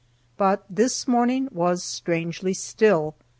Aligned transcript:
But 0.35 0.65
this 0.67 1.07
morning 1.07 1.47
was 1.51 1.83
strangely 1.83 2.55
still. 2.55 3.13